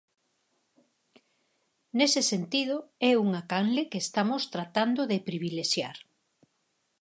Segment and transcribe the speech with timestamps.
[1.97, 2.77] Nese sentido
[3.09, 5.97] é unha canle que estamos tratando de privilexiar.